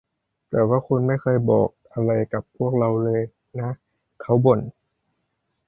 [0.49, 3.21] แต่ว่าคุณไม่เคยบอกอะไรกับพวกเราเลย
[3.59, 3.69] นะ
[4.21, 4.59] เขาบ่น